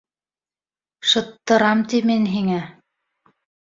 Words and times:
Шыттырам 1.11 1.85
ти 1.91 2.01
мин 2.11 2.27
һиңә! 2.33 2.59